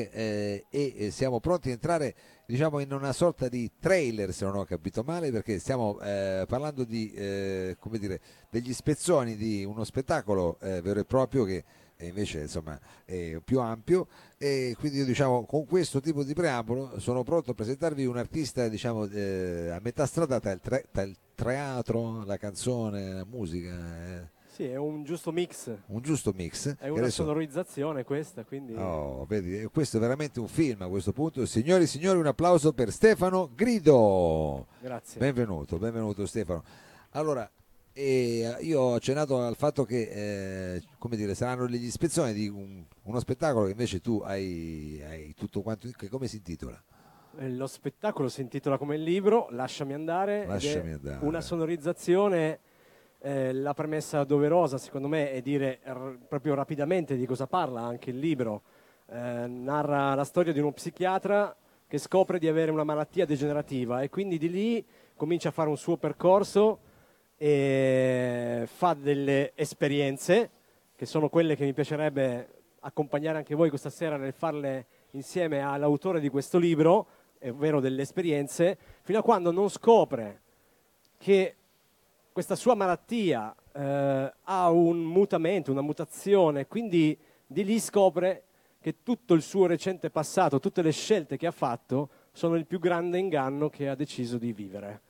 eh, 0.00 0.64
e 0.70 0.94
eh, 0.96 1.10
siamo 1.10 1.40
pronti 1.40 1.68
a 1.68 1.72
entrare 1.72 2.14
diciamo 2.46 2.80
in 2.80 2.92
una 2.92 3.12
sorta 3.12 3.48
di 3.48 3.70
trailer 3.78 4.32
se 4.32 4.44
non 4.44 4.56
ho 4.56 4.64
capito 4.64 5.02
male 5.02 5.30
perché 5.30 5.58
stiamo 5.58 6.00
eh, 6.00 6.44
parlando 6.48 6.84
di 6.84 7.12
eh, 7.12 7.76
come 7.78 7.98
dire 7.98 8.20
degli 8.50 8.72
spezzoni 8.72 9.36
di 9.36 9.64
uno 9.64 9.84
spettacolo 9.84 10.58
eh, 10.60 10.80
vero 10.80 11.00
e 11.00 11.04
proprio 11.04 11.44
che 11.44 11.64
eh, 11.96 12.06
invece 12.06 12.42
insomma 12.42 12.78
è 13.04 13.38
più 13.44 13.60
ampio 13.60 14.06
e 14.38 14.74
quindi 14.78 14.98
io 14.98 15.04
diciamo 15.04 15.44
con 15.44 15.66
questo 15.66 16.00
tipo 16.00 16.22
di 16.22 16.32
preambolo 16.32 16.98
sono 17.00 17.22
pronto 17.22 17.50
a 17.50 17.54
presentarvi 17.54 18.06
un 18.06 18.16
artista 18.16 18.68
diciamo 18.68 19.06
eh, 19.06 19.70
a 19.70 19.80
metà 19.82 20.06
strada 20.06 20.38
tra 20.40 20.52
il, 20.52 20.60
tra 20.60 21.02
il 21.02 21.16
teatro, 21.38 22.24
la 22.24 22.36
canzone, 22.36 23.12
la 23.12 23.24
musica. 23.24 24.36
Sì, 24.58 24.64
è 24.64 24.74
un 24.74 25.04
giusto 25.04 25.30
mix. 25.30 25.70
un 25.86 26.00
giusto 26.02 26.32
mix 26.34 26.74
È 26.80 26.88
una 26.88 27.02
Adesso- 27.02 27.22
sonorizzazione 27.22 28.02
questa, 28.02 28.42
quindi 28.42 28.74
Oh, 28.74 29.24
vedi, 29.24 29.56
eh, 29.60 29.68
questo 29.68 29.98
è 29.98 30.00
veramente 30.00 30.40
un 30.40 30.48
film 30.48 30.82
a 30.82 30.88
questo 30.88 31.12
punto. 31.12 31.46
Signori 31.46 31.84
e 31.84 31.86
signori, 31.86 32.18
un 32.18 32.26
applauso 32.26 32.72
per 32.72 32.90
Stefano 32.90 33.50
Grido. 33.54 34.66
grazie. 34.80 35.20
Benvenuto, 35.20 35.78
benvenuto 35.78 36.26
Stefano. 36.26 36.64
Allora, 37.10 37.48
eh, 37.92 38.56
io 38.62 38.80
ho 38.80 38.94
accennato 38.94 39.40
al 39.40 39.54
fatto 39.54 39.84
che 39.84 40.74
eh, 40.74 40.82
come 40.98 41.14
dire, 41.14 41.36
saranno 41.36 41.68
degli 41.68 41.84
ispezioni 41.84 42.32
di 42.32 42.48
un- 42.48 42.82
uno 43.04 43.20
spettacolo 43.20 43.66
che 43.66 43.70
invece 43.70 44.00
tu 44.00 44.20
hai, 44.24 45.00
hai 45.08 45.34
tutto 45.36 45.62
quanto. 45.62 45.88
Che 45.96 46.08
come 46.08 46.26
si 46.26 46.38
intitola? 46.38 46.82
Eh, 47.38 47.48
Lo 47.52 47.68
spettacolo 47.68 48.28
si 48.28 48.40
intitola 48.40 48.76
come 48.76 48.96
il 48.96 49.04
libro 49.04 49.46
Lasciami 49.50 49.92
andare. 49.94 50.46
Lasciami 50.48 50.94
andare. 50.94 51.24
Una 51.24 51.40
sonorizzazione. 51.40 52.58
Eh, 53.20 53.52
la 53.52 53.74
premessa 53.74 54.24
doverosa, 54.24 54.78
secondo 54.78 55.08
me, 55.08 55.32
è 55.32 55.40
dire 55.40 55.80
r- 55.82 56.18
proprio 56.28 56.54
rapidamente 56.54 57.16
di 57.16 57.26
cosa 57.26 57.46
parla 57.46 57.80
anche 57.80 58.10
il 58.10 58.18
libro. 58.18 58.62
Eh, 59.10 59.46
narra 59.46 60.14
la 60.14 60.24
storia 60.24 60.52
di 60.52 60.60
uno 60.60 60.72
psichiatra 60.72 61.56
che 61.86 61.98
scopre 61.98 62.38
di 62.38 62.46
avere 62.46 62.70
una 62.70 62.84
malattia 62.84 63.24
degenerativa 63.24 64.02
e 64.02 64.10
quindi 64.10 64.36
di 64.36 64.50
lì 64.50 64.84
comincia 65.16 65.48
a 65.48 65.52
fare 65.52 65.70
un 65.70 65.78
suo 65.78 65.96
percorso 65.96 66.80
e 67.36 68.64
fa 68.66 68.94
delle 68.94 69.52
esperienze 69.54 70.50
che 70.94 71.06
sono 71.06 71.28
quelle 71.28 71.56
che 71.56 71.64
mi 71.64 71.72
piacerebbe 71.72 72.48
accompagnare 72.80 73.38
anche 73.38 73.54
voi 73.54 73.68
questa 73.68 73.90
sera 73.90 74.16
nel 74.16 74.32
farle 74.32 74.86
insieme 75.12 75.60
all'autore 75.60 76.20
di 76.20 76.28
questo 76.28 76.58
libro, 76.58 77.06
ovvero 77.42 77.80
delle 77.80 78.02
esperienze, 78.02 78.76
fino 79.02 79.20
a 79.20 79.22
quando 79.22 79.50
non 79.50 79.68
scopre 79.68 80.42
che 81.16 81.56
questa 82.38 82.54
sua 82.54 82.76
malattia 82.76 83.52
eh, 83.72 84.32
ha 84.44 84.70
un 84.70 85.02
mutamento, 85.02 85.72
una 85.72 85.80
mutazione, 85.80 86.68
quindi 86.68 87.18
di 87.44 87.64
lì 87.64 87.80
scopre 87.80 88.44
che 88.80 89.02
tutto 89.02 89.34
il 89.34 89.42
suo 89.42 89.66
recente 89.66 90.08
passato, 90.08 90.60
tutte 90.60 90.80
le 90.80 90.92
scelte 90.92 91.36
che 91.36 91.48
ha 91.48 91.50
fatto, 91.50 92.08
sono 92.30 92.54
il 92.54 92.64
più 92.64 92.78
grande 92.78 93.18
inganno 93.18 93.68
che 93.68 93.88
ha 93.88 93.96
deciso 93.96 94.38
di 94.38 94.52
vivere. 94.52 95.00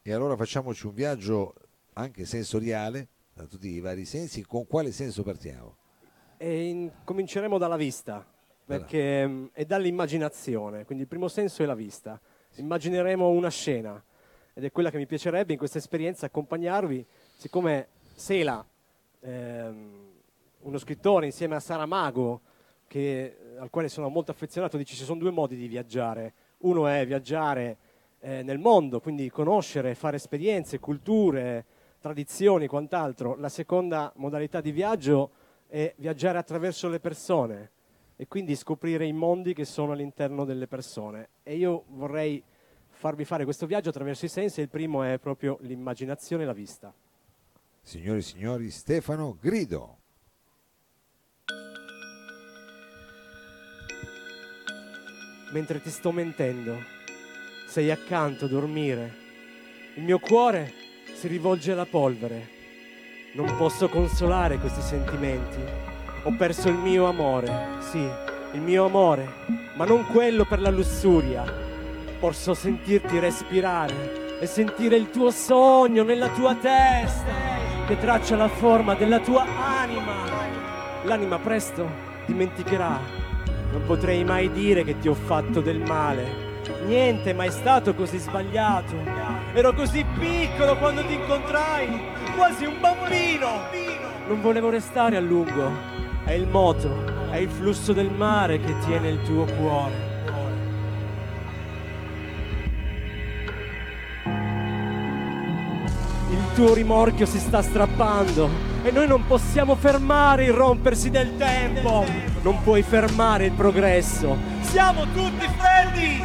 E 0.00 0.14
allora 0.14 0.34
facciamoci 0.34 0.86
un 0.86 0.94
viaggio 0.94 1.52
anche 1.92 2.24
sensoriale, 2.24 3.08
da 3.34 3.44
tutti 3.44 3.68
i 3.68 3.80
vari 3.80 4.06
sensi. 4.06 4.46
Con 4.46 4.66
quale 4.66 4.92
senso 4.92 5.22
partiamo? 5.22 5.76
E 6.38 6.68
in- 6.68 6.90
cominceremo 7.04 7.58
dalla 7.58 7.76
vista, 7.76 8.26
perché 8.64 9.28
mm, 9.28 9.46
è 9.52 9.66
dall'immaginazione, 9.66 10.86
quindi 10.86 11.02
il 11.02 11.08
primo 11.10 11.28
senso 11.28 11.62
è 11.62 11.66
la 11.66 11.74
vista. 11.74 12.18
Immagineremo 12.54 13.28
una 13.28 13.50
scena 13.50 14.02
ed 14.54 14.64
è 14.64 14.72
quella 14.72 14.90
che 14.90 14.98
mi 14.98 15.06
piacerebbe 15.06 15.52
in 15.52 15.58
questa 15.58 15.78
esperienza 15.78 16.26
accompagnarvi, 16.26 17.04
siccome 17.36 17.88
Sela, 18.14 18.64
ehm, 19.20 20.10
uno 20.60 20.78
scrittore 20.78 21.26
insieme 21.26 21.54
a 21.54 21.60
Saramago, 21.60 22.40
che- 22.86 23.36
al 23.58 23.70
quale 23.70 23.88
sono 23.88 24.08
molto 24.08 24.30
affezionato, 24.30 24.76
dice 24.76 24.94
ci 24.94 25.04
sono 25.04 25.18
due 25.18 25.30
modi 25.30 25.56
di 25.56 25.66
viaggiare. 25.66 26.34
Uno 26.58 26.86
è 26.86 27.06
viaggiare 27.06 27.78
eh, 28.24 28.42
nel 28.42 28.58
mondo, 28.58 29.00
quindi 29.00 29.28
conoscere, 29.30 29.96
fare 29.96 30.16
esperienze, 30.16 30.78
culture, 30.78 31.64
tradizioni, 31.98 32.68
quant'altro. 32.68 33.34
La 33.36 33.48
seconda 33.48 34.12
modalità 34.16 34.60
di 34.60 34.70
viaggio 34.70 35.30
è 35.66 35.92
viaggiare 35.96 36.38
attraverso 36.38 36.88
le 36.88 37.00
persone 37.00 37.70
e 38.14 38.28
quindi 38.28 38.54
scoprire 38.54 39.06
i 39.06 39.12
mondi 39.12 39.54
che 39.54 39.64
sono 39.64 39.92
all'interno 39.92 40.44
delle 40.44 40.68
persone. 40.68 41.30
E 41.42 41.56
io 41.56 41.84
vorrei 41.88 42.40
farvi 43.02 43.24
fare 43.24 43.42
questo 43.42 43.66
viaggio 43.66 43.88
attraverso 43.88 44.26
i 44.26 44.28
sensi. 44.28 44.60
Il 44.60 44.68
primo 44.68 45.02
è 45.02 45.18
proprio 45.18 45.58
l'immaginazione 45.62 46.44
e 46.44 46.46
la 46.46 46.52
vista. 46.52 46.94
Signori 47.82 48.20
e 48.20 48.22
signori, 48.22 48.70
Stefano 48.70 49.36
Grido. 49.40 49.96
Mentre 55.52 55.82
ti 55.82 55.90
sto 55.90 56.12
mentendo, 56.12 56.78
sei 57.66 57.90
accanto 57.90 58.44
a 58.44 58.48
dormire. 58.48 59.12
Il 59.96 60.04
mio 60.04 60.20
cuore 60.20 60.72
si 61.16 61.26
rivolge 61.26 61.72
alla 61.72 61.86
polvere. 61.86 62.60
Non 63.34 63.56
posso 63.56 63.88
consolare 63.88 64.58
questi 64.58 64.80
sentimenti. 64.80 65.58
Ho 66.22 66.36
perso 66.36 66.68
il 66.68 66.76
mio 66.76 67.06
amore, 67.06 67.80
sì, 67.80 68.08
il 68.52 68.60
mio 68.60 68.84
amore, 68.84 69.28
ma 69.74 69.84
non 69.84 70.06
quello 70.06 70.44
per 70.44 70.60
la 70.60 70.70
lussuria. 70.70 71.71
Posso 72.22 72.54
sentirti 72.54 73.18
respirare 73.18 74.38
e 74.38 74.46
sentire 74.46 74.94
il 74.94 75.10
tuo 75.10 75.32
sogno 75.32 76.04
nella 76.04 76.28
tua 76.28 76.54
testa 76.54 77.32
che 77.88 77.98
traccia 77.98 78.36
la 78.36 78.46
forma 78.46 78.94
della 78.94 79.18
tua 79.18 79.44
anima. 79.44 80.12
L'anima 81.02 81.40
presto 81.40 81.84
dimenticherà. 82.26 82.96
Non 83.72 83.82
potrei 83.86 84.22
mai 84.22 84.52
dire 84.52 84.84
che 84.84 85.00
ti 85.00 85.08
ho 85.08 85.14
fatto 85.14 85.60
del 85.60 85.80
male. 85.80 86.60
Niente 86.86 87.30
è 87.30 87.34
mai 87.34 87.50
stato 87.50 87.92
così 87.92 88.18
sbagliato. 88.18 88.94
Ero 89.52 89.72
così 89.72 90.06
piccolo 90.16 90.76
quando 90.76 91.04
ti 91.04 91.14
incontrai, 91.14 91.88
quasi 92.36 92.66
un 92.66 92.78
bambino. 92.78 93.48
Non 94.28 94.40
volevo 94.40 94.70
restare 94.70 95.16
a 95.16 95.20
lungo. 95.20 95.72
È 96.22 96.30
il 96.30 96.46
moto, 96.46 97.30
è 97.32 97.38
il 97.38 97.50
flusso 97.50 97.92
del 97.92 98.12
mare 98.12 98.60
che 98.60 98.78
tiene 98.86 99.08
il 99.08 99.20
tuo 99.22 99.44
cuore. 99.44 100.11
Il 106.32 106.54
tuo 106.54 106.72
rimorchio 106.72 107.26
si 107.26 107.38
sta 107.38 107.60
strappando 107.60 108.48
e 108.82 108.90
noi 108.90 109.06
non 109.06 109.26
possiamo 109.26 109.74
fermare 109.74 110.46
il 110.46 110.52
rompersi 110.54 111.10
del 111.10 111.36
tempo. 111.36 112.06
Non 112.40 112.62
puoi 112.62 112.80
fermare 112.82 113.44
il 113.44 113.52
progresso. 113.52 114.34
Siamo 114.62 115.02
tutti 115.12 115.46
freddi, 115.58 116.22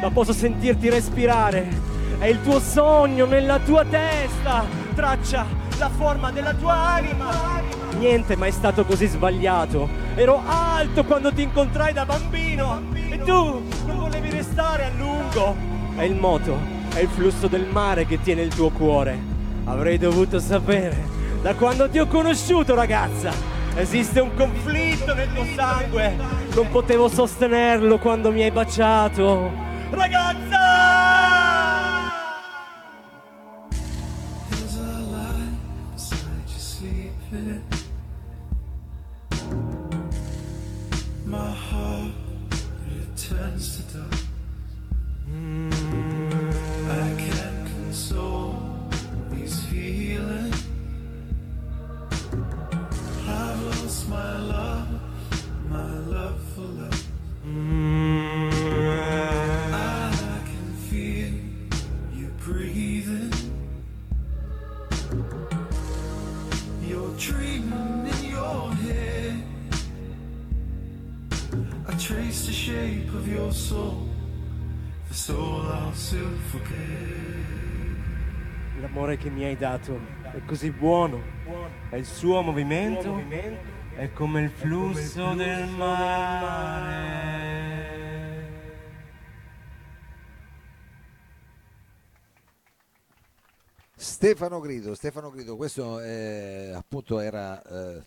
ma 0.00 0.10
posso 0.10 0.32
sentirti 0.32 0.88
respirare. 0.88 1.68
È 2.18 2.24
il 2.24 2.40
tuo 2.40 2.58
sogno 2.60 3.26
nella 3.26 3.58
tua 3.58 3.84
testa. 3.84 4.64
Traccia 4.94 5.44
la 5.78 5.90
forma 5.90 6.30
della 6.32 6.54
tua 6.54 6.72
anima. 6.72 7.60
Niente 7.98 8.36
mai 8.36 8.52
stato 8.52 8.86
così 8.86 9.06
sbagliato. 9.06 9.86
Ero 10.14 10.40
alto 10.46 11.04
quando 11.04 11.30
ti 11.30 11.42
incontrai 11.42 11.92
da 11.92 12.06
bambino 12.06 12.80
e 13.10 13.18
tu 13.18 13.62
non 13.84 13.98
volevi 13.98 14.30
restare 14.30 14.84
a 14.84 14.90
lungo. 14.96 15.54
È 15.94 16.04
il 16.04 16.14
moto, 16.14 16.58
è 16.96 17.02
il 17.02 17.08
flusso 17.08 17.46
del 17.46 17.66
mare 17.66 18.06
che 18.06 18.22
tiene 18.22 18.40
il 18.40 18.54
tuo 18.54 18.70
cuore. 18.70 19.18
Avrei 19.64 19.98
dovuto 19.98 20.38
sapere 20.38 21.14
da 21.42 21.54
quando 21.54 21.88
ti 21.90 21.98
ho 21.98 22.06
conosciuto, 22.06 22.74
ragazza. 22.74 23.30
Esiste 23.76 24.20
un 24.20 24.34
conflitto 24.34 25.12
nel 25.14 25.28
tuo 25.34 25.44
sangue. 25.54 26.16
Non 26.54 26.68
potevo 26.70 27.08
sostenerlo 27.08 27.98
quando 27.98 28.32
mi 28.32 28.42
hai 28.42 28.50
baciato. 28.50 29.52
Ragazza! 29.90 30.65
Che 79.26 79.32
mi 79.32 79.44
hai 79.44 79.56
dato 79.56 79.98
è 80.22 80.40
così 80.44 80.70
buono. 80.70 81.20
È 81.90 81.96
il 81.96 82.06
suo 82.06 82.42
movimento 82.42 83.20
è 83.96 84.12
come 84.12 84.42
il 84.42 84.50
flusso 84.50 85.34
del 85.34 85.68
mare. 85.70 87.24
Stefano 93.96 94.60
Grido, 94.60 94.94
Stefano 94.94 95.30
Grido, 95.30 95.56
questo 95.56 95.98
eh, 96.00 96.70
appunto 96.72 97.18
era 97.18 97.60
eh, 97.62 98.06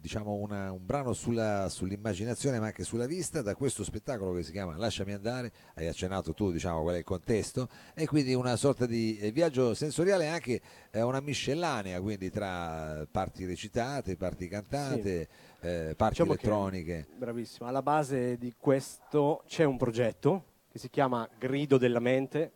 diciamo 0.00 0.34
una- 0.34 0.72
un 0.72 0.84
brano 0.84 1.12
sulla- 1.12 1.68
sull'immaginazione 1.68 2.58
ma 2.58 2.66
anche 2.66 2.84
sulla 2.84 3.06
vista 3.06 3.42
da 3.42 3.54
questo 3.54 3.84
spettacolo 3.84 4.32
che 4.34 4.42
si 4.42 4.52
chiama 4.52 4.76
Lasciami 4.76 5.12
andare, 5.12 5.52
hai 5.74 5.86
accennato 5.86 6.34
tu 6.34 6.50
diciamo 6.50 6.82
qual 6.82 6.94
è 6.96 6.98
il 6.98 7.04
contesto 7.04 7.68
e 7.94 8.06
quindi 8.06 8.34
una 8.34 8.56
sorta 8.56 8.86
di 8.86 9.18
eh, 9.18 9.30
viaggio 9.32 9.74
sensoriale 9.74 10.26
anche 10.28 10.60
eh, 10.90 11.02
una 11.02 11.20
miscellanea 11.20 12.00
quindi 12.00 12.30
tra 12.30 13.06
parti 13.10 13.44
recitate, 13.44 14.16
parti 14.16 14.48
cantate, 14.48 15.28
eh, 15.60 15.94
parti 15.96 16.22
Diciamo 16.22 16.34
che- 16.34 16.40
elettroniche. 16.46 17.06
Bravissimo, 17.16 17.68
alla 17.68 17.82
base 17.82 18.36
di 18.38 18.54
questo 18.56 19.42
c'è 19.46 19.64
un 19.64 19.76
progetto 19.76 20.44
che 20.70 20.78
si 20.78 20.90
chiama 20.90 21.28
Grido 21.38 21.78
della 21.78 21.98
mente, 22.00 22.52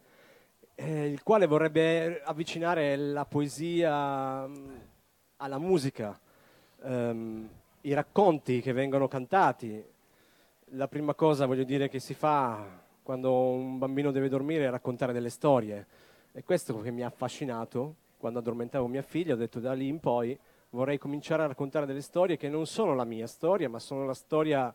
eh, 0.75 1.07
il 1.09 1.23
quale 1.23 1.47
vorrebbe 1.47 2.21
avvicinare 2.23 2.97
la 2.97 3.25
poesia 3.25 4.47
mh, 4.47 4.81
alla 5.37 5.59
musica, 5.59 6.19
ehm, 6.83 7.49
i 7.83 7.93
racconti 7.93 8.61
che 8.61 8.73
vengono 8.73 9.09
cantati. 9.09 9.85
La 10.75 10.89
prima 10.89 11.15
cosa, 11.15 11.47
voglio 11.47 11.65
dire, 11.65 11.89
che 11.89 12.01
si 12.01 12.15
fa 12.15 12.81
quando 13.03 13.51
un 13.51 13.79
bambino 13.79 14.11
deve 14.11 14.29
dormire 14.29 14.67
è 14.67 14.71
raccontare 14.71 15.13
delle 15.13 15.31
storie. 15.31 15.87
E 16.33 16.43
questo 16.45 16.81
che 16.81 16.91
mi 16.91 17.03
ha 17.03 17.09
affascinato 17.09 17.97
quando 18.17 18.39
addormentavo 18.39 18.87
mia 18.87 19.03
figlia, 19.03 19.35
ho 19.35 19.37
detto 19.37 19.59
da 19.59 19.73
lì 19.73 19.89
in 19.89 19.99
poi 19.99 20.39
vorrei 20.71 20.97
cominciare 20.97 21.43
a 21.43 21.47
raccontare 21.47 21.87
delle 21.87 22.01
storie 22.01 22.37
che 22.37 22.49
non 22.49 22.67
sono 22.67 22.95
la 22.95 23.05
mia 23.05 23.27
storia, 23.27 23.69
ma 23.69 23.79
sono 23.79 24.07
la 24.07 24.15
storia 24.15 24.73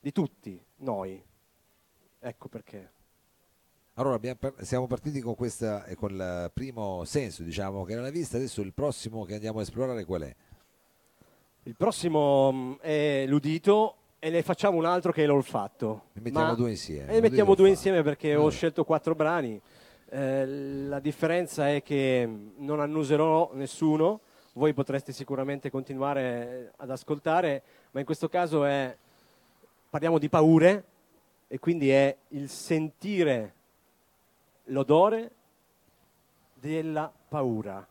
di 0.00 0.12
tutti 0.12 0.60
noi. 0.76 1.22
Ecco 2.18 2.48
perché. 2.48 2.92
Allora 3.94 4.18
siamo 4.60 4.86
partiti 4.86 5.20
con, 5.20 5.34
questa, 5.34 5.84
eh, 5.84 5.94
con 5.94 6.12
il 6.12 6.50
primo 6.54 7.04
senso 7.04 7.42
diciamo 7.42 7.84
che 7.84 7.92
era 7.92 8.00
la 8.00 8.10
vista, 8.10 8.38
adesso 8.38 8.62
il 8.62 8.72
prossimo 8.72 9.24
che 9.24 9.34
andiamo 9.34 9.58
a 9.58 9.62
esplorare 9.62 10.04
qual 10.04 10.22
è? 10.22 10.34
Il 11.64 11.76
prossimo 11.76 12.50
mm, 12.52 12.72
è 12.80 13.24
l'udito 13.26 13.96
e 14.18 14.30
ne 14.30 14.42
facciamo 14.42 14.78
un 14.78 14.86
altro 14.86 15.12
che 15.12 15.24
è 15.24 15.26
l'olfatto. 15.26 16.04
Ne 16.14 16.22
mettiamo 16.22 16.46
Ma- 16.46 16.54
due 16.54 16.70
insieme. 16.70 17.10
E 17.10 17.14
ne 17.14 17.20
mettiamo 17.20 17.54
due 17.54 17.68
insieme 17.68 18.02
perché 18.02 18.34
ho 18.34 18.48
scelto 18.48 18.84
quattro 18.84 19.14
brani. 19.14 19.60
Eh, 20.08 20.46
la 20.46 21.00
differenza 21.00 21.68
è 21.68 21.82
che 21.82 22.26
mm, 22.26 22.48
non 22.64 22.80
annuserò 22.80 23.50
nessuno, 23.52 24.20
voi 24.54 24.72
potreste 24.72 25.12
sicuramente 25.12 25.70
continuare 25.70 26.22
eh, 26.22 26.70
ad 26.78 26.90
ascoltare, 26.90 27.62
ma 27.90 28.00
in 28.00 28.06
questo 28.06 28.30
caso 28.30 28.64
è, 28.64 28.96
parliamo 29.90 30.18
di 30.18 30.30
paure 30.30 30.84
e 31.46 31.58
quindi 31.58 31.90
è 31.90 32.16
il 32.28 32.48
sentire 32.48 33.54
l'odore 34.64 35.30
della 36.54 37.12
paura. 37.28 37.86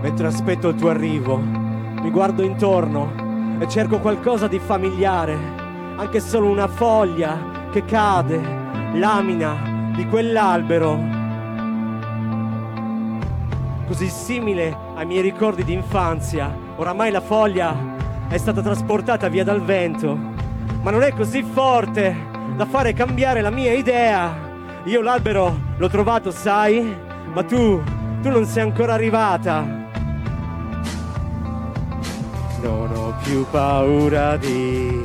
Mentre 0.00 0.26
aspetto 0.26 0.68
il 0.68 0.76
tuo 0.76 0.88
arrivo, 0.88 1.36
mi 1.36 2.10
guardo 2.10 2.42
intorno 2.42 3.12
e 3.58 3.68
cerco 3.68 3.98
qualcosa 3.98 4.48
di 4.48 4.58
familiare, 4.58 5.36
anche 5.96 6.20
solo 6.20 6.48
una 6.48 6.68
foglia 6.68 7.68
che 7.70 7.84
cade, 7.84 8.40
lamina 8.94 9.92
di 9.94 10.06
quell'albero. 10.06 10.98
Così 13.86 14.08
simile 14.08 14.74
ai 14.94 15.04
miei 15.04 15.20
ricordi 15.20 15.64
di 15.64 15.74
infanzia, 15.74 16.50
oramai 16.76 17.10
la 17.10 17.20
foglia 17.20 17.76
è 18.26 18.38
stata 18.38 18.62
trasportata 18.62 19.28
via 19.28 19.44
dal 19.44 19.60
vento, 19.60 20.38
ma 20.82 20.90
non 20.90 21.02
è 21.02 21.12
così 21.14 21.42
forte 21.42 22.14
da 22.56 22.66
fare 22.66 22.92
cambiare 22.92 23.40
la 23.40 23.50
mia 23.50 23.72
idea. 23.72 24.48
Io 24.84 25.02
l'albero 25.02 25.58
l'ho 25.76 25.88
trovato, 25.88 26.30
sai, 26.30 26.94
ma 27.32 27.42
tu, 27.42 27.82
tu 28.22 28.30
non 28.30 28.44
sei 28.44 28.62
ancora 28.62 28.94
arrivata. 28.94 29.78
Non 32.62 32.90
ho 32.94 33.14
più 33.22 33.46
paura 33.50 34.36
di 34.36 35.02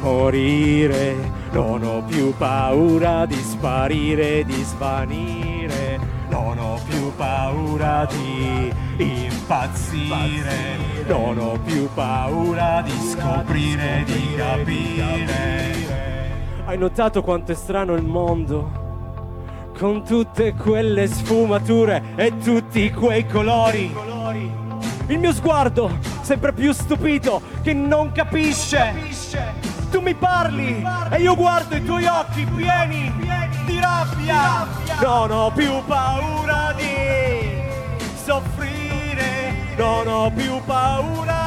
morire, 0.00 1.14
non 1.52 1.82
ho 1.82 2.02
più 2.02 2.34
paura 2.36 3.26
di 3.26 3.34
sparire, 3.34 4.44
di 4.44 4.62
svanire, 4.62 5.49
più 7.10 7.16
paura 7.16 8.06
di 8.06 8.72
impazzire, 8.98 10.76
non 11.06 11.38
ho 11.38 11.58
più 11.64 11.88
paura 11.92 12.82
di 12.82 12.92
scoprire, 12.92 14.04
di 14.04 14.34
capire. 14.36 15.78
Hai 16.64 16.78
notato 16.78 17.22
quanto 17.22 17.52
è 17.52 17.54
strano 17.54 17.94
il 17.94 18.04
mondo? 18.04 18.78
Con 19.76 20.04
tutte 20.04 20.54
quelle 20.54 21.06
sfumature 21.08 22.02
e 22.14 22.36
tutti 22.38 22.90
quei 22.92 23.26
colori. 23.26 23.92
Il 25.06 25.18
mio 25.18 25.32
sguardo, 25.32 25.98
sempre 26.20 26.52
più 26.52 26.72
stupito, 26.72 27.42
che 27.62 27.72
non 27.72 28.12
capisce. 28.12 28.94
Tu 29.90 30.00
mi 30.00 30.14
parli 30.14 30.86
e 31.10 31.20
io 31.20 31.34
guardo 31.34 31.74
i 31.74 31.84
tuoi 31.84 32.04
occhi 32.06 32.44
pieni 32.44 33.39
di 33.64 33.78
rabbia. 33.80 34.66
Non 35.00 35.30
ho 35.30 35.50
più 35.50 35.82
paura 35.86 36.74
di 36.76 37.62
soffrire, 38.24 39.74
non 39.76 40.06
ho 40.06 40.30
più 40.30 40.60
paura 40.64 41.39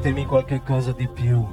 Ditemi 0.00 0.24
qualche 0.24 0.62
cosa 0.62 0.92
di 0.92 1.06
più. 1.08 1.46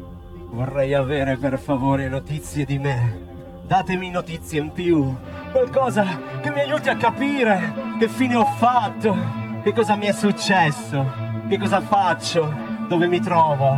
Vorrei 0.52 0.94
avere 0.94 1.36
per 1.36 1.60
favore 1.60 2.08
notizie 2.08 2.64
di 2.64 2.78
me. 2.80 3.60
Datemi 3.68 4.10
notizie 4.10 4.62
in 4.62 4.72
più. 4.72 5.14
Qualcosa 5.52 6.06
che 6.42 6.50
mi 6.52 6.62
aiuti 6.62 6.88
a 6.88 6.96
capire 6.96 7.74
che 8.00 8.08
fine 8.08 8.36
ho 8.36 8.46
fatto, 8.46 9.18
che 9.64 9.74
cosa 9.74 9.98
mi 9.98 10.06
è 10.06 10.14
successo, 10.14 11.12
che 11.50 11.58
cosa 11.58 11.82
faccio, 11.82 12.50
dove 12.88 13.08
mi 13.08 13.20
trovo. 13.20 13.78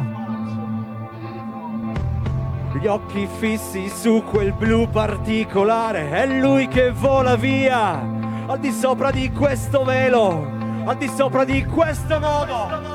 Gli 2.80 2.86
occhi 2.86 3.28
fissi 3.40 3.90
su 3.90 4.24
quel 4.24 4.54
blu 4.54 4.88
particolare, 4.88 6.12
è 6.12 6.28
lui 6.28 6.68
che 6.68 6.92
vola 6.92 7.36
via, 7.36 8.00
al 8.46 8.60
di 8.60 8.72
sopra 8.72 9.10
di 9.10 9.32
questo 9.32 9.84
velo, 9.84 10.48
al 10.86 10.96
di 10.96 11.08
sopra 11.08 11.44
di 11.44 11.66
questo 11.66 12.20
nodo 12.20 12.89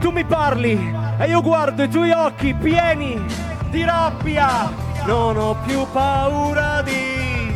Tu 0.00 0.10
mi 0.10 0.24
parli 0.24 0.96
e 1.18 1.28
io 1.28 1.42
guardo 1.42 1.82
i 1.82 1.88
tuoi 1.88 2.10
occhi 2.10 2.54
pieni 2.54 3.22
di 3.68 3.84
rabbia. 3.84 4.72
Non 5.04 5.36
ho 5.36 5.56
più 5.66 5.86
paura 5.92 6.80
di 6.82 7.54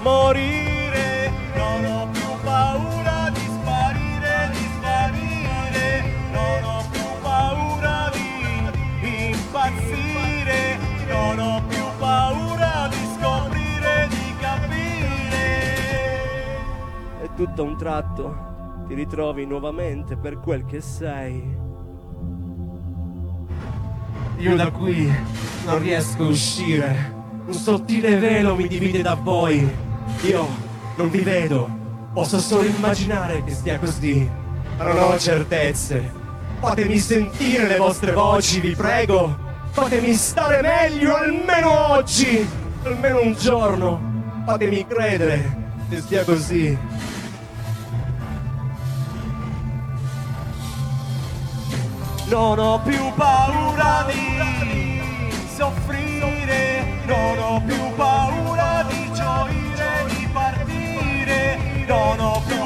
morire, 0.00 1.30
non 1.54 1.84
ho 1.84 2.08
più 2.10 2.28
paura 2.42 3.30
di 3.30 3.40
sparire, 3.40 4.50
di 4.52 4.68
sparire, 4.76 6.04
non 6.32 6.64
ho 6.64 6.84
più 6.90 7.04
paura 7.20 8.10
di 8.12 9.28
impazzire, 9.28 10.78
non 11.08 11.38
ho 11.38 11.62
più 11.68 11.84
paura 11.98 12.88
di 12.88 13.08
scoprire, 13.18 14.08
di 14.08 14.34
capire. 14.40 15.46
E 17.22 17.28
tutto 17.36 17.62
a 17.62 17.64
un 17.64 17.76
tratto 17.76 18.56
ti 18.88 18.94
ritrovi 18.94 19.44
nuovamente 19.44 20.16
per 20.16 20.40
quel 20.40 20.64
che 20.64 20.80
sei. 20.80 21.56
Io 24.38 24.56
da 24.56 24.70
qui 24.70 25.12
non 25.66 25.78
riesco 25.78 26.24
a 26.24 26.28
uscire. 26.28 27.14
Un 27.44 27.52
sottile 27.52 28.16
velo 28.16 28.56
mi 28.56 28.66
divide 28.66 29.02
da 29.02 29.12
voi. 29.14 29.68
Io 30.22 30.46
non 30.96 31.10
vi 31.10 31.18
vedo. 31.18 31.68
Posso 32.14 32.38
solo 32.38 32.64
immaginare 32.64 33.44
che 33.44 33.50
stia 33.52 33.78
così, 33.78 34.26
non 34.78 34.98
ho 34.98 35.18
certezze. 35.18 36.10
Fatemi 36.58 36.96
sentire 36.98 37.68
le 37.68 37.76
vostre 37.76 38.12
voci, 38.12 38.58
vi 38.60 38.74
prego. 38.74 39.36
Fatemi 39.70 40.14
stare 40.14 40.62
meglio 40.62 41.14
almeno 41.14 41.90
oggi, 41.92 42.48
almeno 42.84 43.20
un 43.20 43.34
giorno. 43.34 44.00
Fatemi 44.46 44.86
credere 44.86 45.74
che 45.90 46.00
stia 46.00 46.24
così. 46.24 46.76
Non 52.28 52.58
ho 52.58 52.78
più 52.84 53.10
paura 53.14 54.04
di 54.06 55.00
soffrire, 55.56 56.84
non 57.06 57.38
ho 57.38 57.62
più 57.64 57.94
paura 57.96 58.84
di 58.86 59.10
gioire, 59.14 60.04
di 60.08 60.28
partire, 60.30 61.84
non 61.86 62.20
ho 62.20 62.42
più 62.46 62.57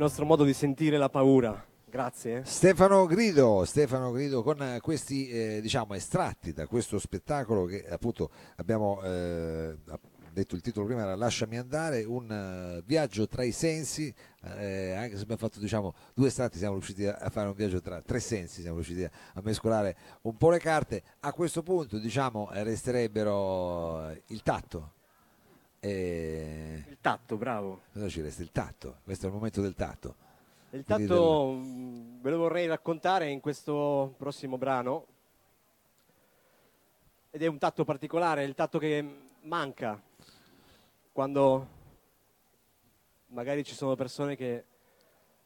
nostro 0.00 0.24
modo 0.24 0.44
di 0.44 0.54
sentire 0.54 0.96
la 0.96 1.10
paura. 1.10 1.64
Grazie. 1.88 2.42
Stefano 2.44 3.04
Grido, 3.06 3.64
Stefano 3.64 4.12
Grido 4.12 4.42
con 4.42 4.62
eh, 4.62 4.80
questi 4.80 5.28
eh, 5.28 5.60
diciamo 5.60 5.94
estratti 5.94 6.52
da 6.52 6.66
questo 6.66 6.98
spettacolo 6.98 7.64
che 7.64 7.84
appunto 7.88 8.30
abbiamo 8.56 9.02
eh, 9.02 9.76
detto 10.32 10.54
il 10.54 10.60
titolo 10.62 10.86
prima 10.86 11.02
era 11.02 11.16
Lasciami 11.16 11.58
andare, 11.58 12.04
un 12.04 12.30
eh, 12.30 12.82
viaggio 12.86 13.26
tra 13.26 13.42
i 13.42 13.52
sensi, 13.52 14.14
eh, 14.44 14.92
anche 14.92 15.16
se 15.16 15.22
abbiamo 15.22 15.40
fatto 15.40 15.58
diciamo 15.58 15.92
due 16.14 16.28
estratti 16.28 16.58
siamo 16.58 16.74
riusciti 16.74 17.06
a, 17.06 17.28
fare 17.28 17.48
un 17.48 17.54
viaggio 17.54 17.80
tra 17.80 18.00
tre 18.00 18.20
sensi, 18.20 18.60
siamo 18.60 18.76
riusciti 18.76 19.02
a, 19.04 19.10
mescolare 19.42 19.96
un 20.22 20.36
po' 20.36 20.50
le 20.50 20.60
carte, 20.60 21.02
a 21.20 21.32
questo 21.32 21.62
punto 21.62 21.98
diciamo 21.98 22.50
eh, 22.52 22.62
resterebbero 22.62 24.16
il 24.26 24.42
tatto. 24.42 24.92
E... 25.80 26.84
Il 26.88 26.98
tatto, 27.00 27.36
bravo. 27.36 27.80
Cosa 27.92 28.08
ci 28.08 28.20
resta? 28.20 28.42
Il 28.42 28.52
tatto, 28.52 28.98
questo 29.02 29.26
è 29.26 29.28
il 29.28 29.34
momento 29.34 29.62
del 29.62 29.74
tatto. 29.74 30.14
Il 30.70 30.84
tatto 30.84 31.52
mh, 31.52 32.20
ve 32.20 32.30
lo 32.30 32.36
vorrei 32.36 32.66
raccontare 32.66 33.30
in 33.30 33.40
questo 33.40 34.14
prossimo 34.18 34.58
brano. 34.58 35.06
Ed 37.30 37.42
è 37.42 37.46
un 37.46 37.58
tatto 37.58 37.84
particolare, 37.84 38.44
il 38.44 38.54
tatto 38.54 38.78
che 38.78 39.04
manca 39.42 40.00
quando 41.12 41.66
magari 43.28 43.64
ci 43.64 43.74
sono 43.74 43.94
persone 43.94 44.36
che 44.36 44.64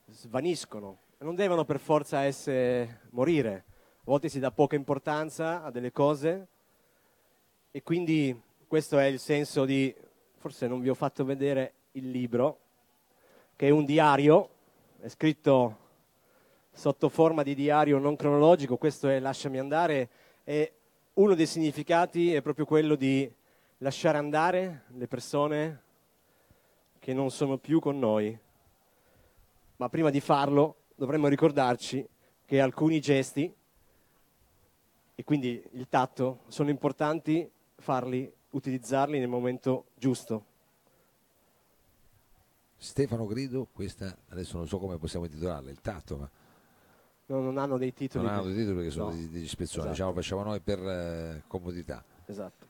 svaniscono. 0.07 0.99
Non 1.19 1.35
devono 1.35 1.65
per 1.65 1.79
forza 1.79 2.23
essere 2.23 3.01
morire. 3.11 3.65
A 4.01 4.03
volte 4.05 4.29
si 4.29 4.39
dà 4.39 4.51
poca 4.51 4.77
importanza 4.77 5.63
a 5.63 5.71
delle 5.71 5.93
cose 5.93 6.49
e 7.71 7.83
quindi 7.83 8.39
questo 8.67 8.99
è 8.99 9.05
il 9.07 9.19
senso 9.19 9.65
di 9.65 9.95
forse 10.45 10.67
non 10.67 10.83
vi 10.83 10.91
ho 10.91 10.95
fatto 10.95 11.25
vedere 11.25 11.73
il 11.93 12.11
libro 12.11 12.59
che 13.57 13.69
è 13.69 13.71
un 13.71 13.87
diario 13.87 14.51
è 15.01 15.09
scritto 15.09 15.79
sotto 16.71 17.09
forma 17.09 17.43
di 17.43 17.55
diario 17.55 17.97
non 17.99 18.15
cronologico, 18.15 18.77
questo 18.77 19.09
è 19.09 19.21
Lasciami 19.21 19.59
andare, 19.59 20.11
e 20.45 20.73
uno 21.15 21.35
dei 21.35 21.47
significati 21.47 22.35
è 22.35 22.43
proprio 22.43 22.67
quello 22.67 22.95
di 22.95 23.33
lasciare 23.79 24.19
andare 24.19 24.83
le 24.89 25.09
persone 25.09 25.83
che 26.99 27.15
non 27.15 27.31
sono 27.31 27.57
più 27.57 27.81
con 27.81 27.99
noi. 27.99 28.39
Ma 29.77 29.89
prima 29.89 30.11
di 30.11 30.21
farlo 30.21 30.77
dovremmo 30.95 31.29
ricordarci 31.29 32.07
che 32.45 32.61
alcuni 32.61 33.01
gesti, 33.01 33.51
e 35.15 35.25
quindi 35.25 35.65
il 35.71 35.89
tatto, 35.89 36.41
sono 36.49 36.69
importanti 36.69 37.51
farli, 37.77 38.31
utilizzarli 38.55 39.19
nel 39.19 39.29
momento 39.29 39.87
giusto. 39.95 40.47
Stefano 42.77 43.27
Grido, 43.27 43.69
questa 43.73 44.15
adesso 44.31 44.57
non 44.57 44.67
so 44.67 44.79
come 44.79 44.99
possiamo 44.99 45.25
intitolarla, 45.27 45.71
il 45.71 45.81
tatto, 45.81 46.17
ma 46.17 46.31
No, 47.27 47.41
non 47.41 47.57
hanno 47.57 47.79
dei 47.79 47.95
titoli. 47.95 48.23
non 48.25 48.35
hanno 48.35 48.45
dei 48.45 48.55
titoli 48.55 48.75
perché 48.77 48.91
sono 48.91 49.09
No. 49.09 49.15
degli, 49.17 49.47
spezzoni, 49.49 49.79
Esatto. 49.87 49.89
diciamo 49.91 50.13
facciamo 50.13 50.43
noi 50.43 50.61
per 50.61 50.79
eh, 50.81 51.43
comodità. 51.47 52.05
Esatto. 52.27 52.67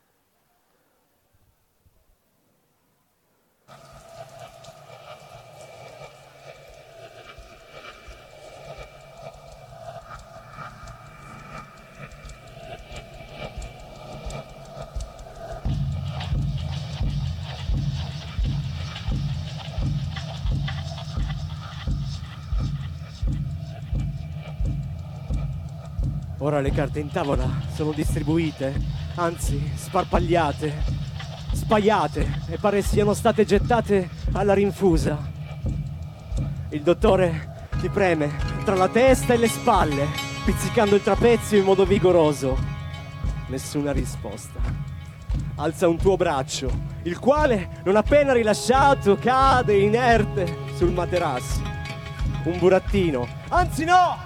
Ora 26.45 26.61
le 26.61 26.73
carte 26.73 27.01
in 27.01 27.11
tavola 27.11 27.49
sono 27.73 27.93
distribuite, 27.93 28.79
anzi 29.15 29.73
sparpagliate, 29.77 30.75
spaiate 31.55 32.43
e 32.51 32.59
pare 32.59 32.83
siano 32.83 33.15
state 33.15 33.47
gettate 33.47 34.11
alla 34.33 34.53
rinfusa. 34.53 35.17
Il 36.69 36.83
dottore 36.83 37.69
ti 37.81 37.89
preme 37.89 38.31
tra 38.63 38.75
la 38.75 38.91
testa 38.91 39.33
e 39.33 39.39
le 39.39 39.49
spalle, 39.49 40.07
pizzicando 40.45 40.97
il 40.97 41.03
trapezio 41.03 41.57
in 41.57 41.65
modo 41.65 41.87
vigoroso. 41.87 42.59
Nessuna 43.47 43.93
risposta. 43.93 44.61
Alza 45.55 45.89
un 45.89 45.97
tuo 45.97 46.19
braccio, 46.19 46.71
il 47.05 47.19
quale, 47.21 47.81
non 47.85 47.97
appena 47.97 48.35
rilasciato, 48.35 49.17
cade 49.17 49.79
inerte 49.79 50.59
sul 50.77 50.93
materasso. 50.93 51.63
Un 52.45 52.59
burattino, 52.59 53.27
anzi 53.49 53.87
no, 53.87 54.19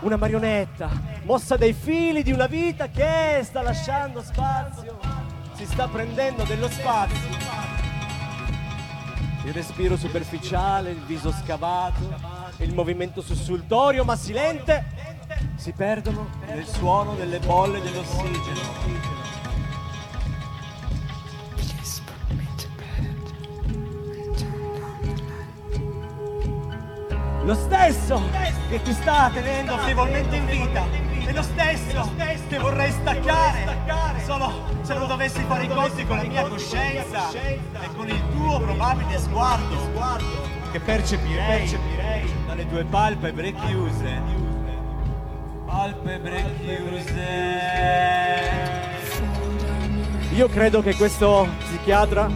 una 0.00 0.16
marionetta, 0.16 1.17
mossa 1.28 1.58
dai 1.58 1.74
fili 1.74 2.22
di 2.22 2.32
una 2.32 2.46
vita 2.46 2.88
che 2.88 3.42
sta 3.42 3.60
lasciando 3.60 4.22
spazio, 4.22 4.98
si 5.52 5.66
sta 5.66 5.86
prendendo 5.86 6.42
dello 6.44 6.70
spazio. 6.70 7.28
Il 9.44 9.52
respiro 9.52 9.98
superficiale, 9.98 10.92
il 10.92 11.02
viso 11.04 11.30
scavato, 11.30 12.00
il 12.60 12.72
movimento 12.72 13.20
sussultorio 13.20 14.04
ma 14.04 14.16
silente 14.16 14.86
si 15.56 15.72
perdono 15.72 16.30
nel 16.46 16.66
suono 16.66 17.12
delle 17.12 17.40
bolle 17.40 17.82
dell'ossigeno. 17.82 19.06
Lo 27.44 27.54
stesso 27.54 28.22
che 28.70 28.80
ti 28.80 28.92
sta 28.94 29.30
tenendo 29.30 29.74
affrevolmente 29.74 30.36
in 30.36 30.46
vita 30.46 31.07
è 31.28 31.32
lo 31.32 31.42
stesso 31.42 32.10
che 32.48 32.58
vorrei 32.58 32.90
staccare. 32.90 33.76
Solo 34.24 34.64
se 34.80 34.94
non 34.94 35.06
dovessi 35.06 35.44
fare 35.46 35.64
i 35.64 35.68
conti 35.68 36.06
con 36.06 36.16
la 36.16 36.22
mia 36.22 36.48
coscienza 36.48 37.30
e 37.30 37.60
con 37.94 38.08
il 38.08 38.22
tuo 38.34 38.58
probabile 38.60 39.18
sguardo 39.18 39.76
che 40.72 40.80
percepirei 40.80 41.76
dalle 42.46 42.66
tue 42.66 42.84
palpebre 42.84 43.52
chiuse. 43.52 44.22
Palpebre 45.66 46.44
chiuse. 46.60 47.26
Io 50.34 50.48
credo 50.48 50.80
che 50.80 50.94
questo 50.94 51.46
psichiatra 51.58 52.30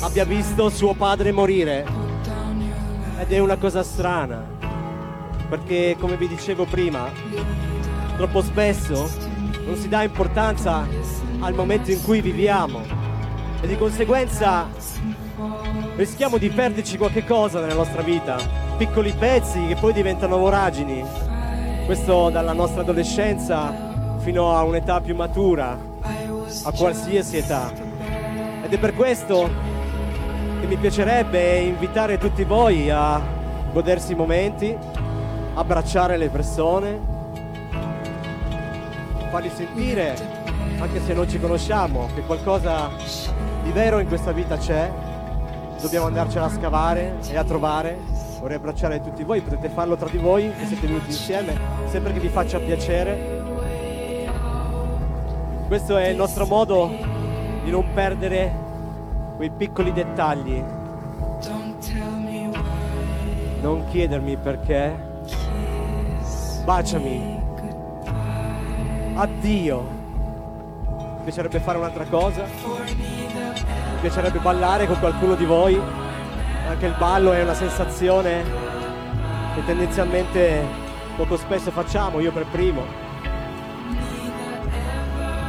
abbia 0.00 0.24
visto 0.24 0.70
suo 0.70 0.94
padre 0.94 1.32
morire. 1.32 1.84
Ed 3.18 3.30
è 3.30 3.38
una 3.40 3.56
cosa 3.56 3.82
strana 3.82 4.56
perché 5.48 5.96
come 5.98 6.16
vi 6.16 6.28
dicevo 6.28 6.64
prima 6.64 7.10
troppo 8.18 8.42
spesso 8.42 9.08
non 9.64 9.76
si 9.76 9.88
dà 9.88 10.02
importanza 10.02 10.84
al 11.38 11.54
momento 11.54 11.92
in 11.92 12.02
cui 12.02 12.20
viviamo 12.20 12.80
e 13.60 13.66
di 13.68 13.78
conseguenza 13.78 14.66
rischiamo 15.94 16.36
di 16.36 16.50
perderci 16.50 16.98
qualche 16.98 17.24
cosa 17.24 17.60
nella 17.60 17.74
nostra 17.74 18.02
vita, 18.02 18.36
piccoli 18.76 19.12
pezzi 19.16 19.64
che 19.68 19.76
poi 19.76 19.92
diventano 19.92 20.36
voragini. 20.36 21.04
Questo 21.86 22.28
dalla 22.30 22.52
nostra 22.52 22.80
adolescenza 22.80 24.16
fino 24.18 24.52
a 24.56 24.64
un'età 24.64 25.00
più 25.00 25.14
matura, 25.14 25.78
a 26.64 26.72
qualsiasi 26.72 27.36
età. 27.36 27.70
Ed 28.64 28.72
è 28.72 28.78
per 28.78 28.94
questo 28.96 29.48
che 30.60 30.66
mi 30.66 30.76
piacerebbe 30.76 31.58
invitare 31.60 32.18
tutti 32.18 32.42
voi 32.42 32.90
a 32.90 33.22
godersi 33.72 34.10
i 34.10 34.16
momenti, 34.16 34.76
abbracciare 35.54 36.16
le 36.16 36.28
persone, 36.30 37.17
farli 39.28 39.50
sentire, 39.50 40.16
anche 40.78 41.00
se 41.00 41.14
non 41.14 41.28
ci 41.28 41.38
conosciamo, 41.38 42.08
che 42.14 42.22
qualcosa 42.22 42.90
di 43.62 43.70
vero 43.70 43.98
in 43.98 44.08
questa 44.08 44.32
vita 44.32 44.56
c'è, 44.56 44.90
dobbiamo 45.80 46.06
andarcela 46.06 46.46
a 46.46 46.50
scavare 46.50 47.16
e 47.30 47.36
a 47.36 47.44
trovare. 47.44 47.98
Vorrei 48.40 48.56
abbracciare 48.56 49.00
tutti 49.00 49.24
voi, 49.24 49.40
potete 49.40 49.68
farlo 49.68 49.96
tra 49.96 50.08
di 50.08 50.18
voi 50.18 50.50
che 50.56 50.66
siete 50.66 50.86
venuti 50.86 51.06
insieme, 51.06 51.58
sempre 51.86 52.12
che 52.12 52.20
vi 52.20 52.28
faccia 52.28 52.58
piacere. 52.58 53.36
Questo 55.66 55.96
è 55.96 56.08
il 56.08 56.16
nostro 56.16 56.46
modo 56.46 56.90
di 57.64 57.70
non 57.70 57.84
perdere 57.92 58.66
quei 59.36 59.50
piccoli 59.50 59.92
dettagli. 59.92 60.62
Non 63.60 63.84
chiedermi 63.90 64.36
perché. 64.36 65.06
Baciami. 66.64 67.37
Addio. 69.20 69.80
Mi 71.16 71.24
piacerebbe 71.24 71.58
fare 71.58 71.76
un'altra 71.76 72.04
cosa. 72.04 72.44
Mi 72.44 74.00
piacerebbe 74.00 74.38
ballare 74.38 74.86
con 74.86 74.96
qualcuno 75.00 75.34
di 75.34 75.44
voi. 75.44 75.76
Anche 76.68 76.86
il 76.86 76.94
ballo 76.96 77.32
è 77.32 77.42
una 77.42 77.54
sensazione 77.54 78.44
che 79.56 79.64
tendenzialmente 79.64 80.64
poco 81.16 81.36
spesso 81.36 81.72
facciamo, 81.72 82.20
io 82.20 82.30
per 82.30 82.46
primo. 82.46 82.84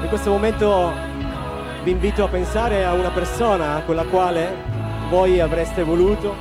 In 0.01 0.07
questo 0.09 0.31
momento 0.31 0.91
vi 1.83 1.91
invito 1.91 2.23
a 2.23 2.27
pensare 2.27 2.85
a 2.85 2.93
una 2.93 3.11
persona 3.11 3.83
con 3.85 3.93
la 3.93 4.05
quale 4.05 4.51
voi 5.09 5.39
avreste 5.39 5.83
voluto 5.83 6.33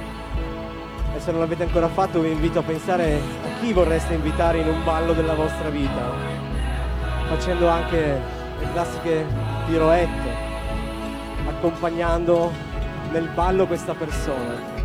e 1.14 1.20
se 1.20 1.30
non 1.30 1.40
l'avete 1.40 1.64
ancora 1.64 1.88
fatto 1.88 2.20
vi 2.20 2.30
invito 2.30 2.61
a 2.61 2.62
pensare 2.62 3.16
a 3.16 3.61
chi 3.61 3.75
vorreste 3.75 4.14
invitare 4.14 4.61
in 4.61 4.68
un 4.68 4.82
ballo 4.82 5.12
della 5.12 5.35
vostra 5.35 5.68
vita, 5.68 6.38
facendo 7.28 7.68
anche 7.68 8.20
le 8.58 8.73
classiche 8.73 9.26
piroette, 9.66 10.35
accompagnando 11.47 12.50
nel 13.12 13.28
ballo 13.28 13.66
questa 13.66 13.94
persona. 13.94 14.76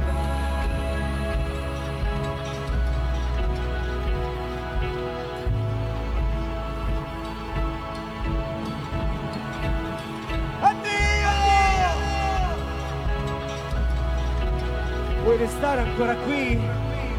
Vuoi 15.23 15.37
restare 15.37 15.81
ancora 15.81 16.15
qui? 16.15 16.61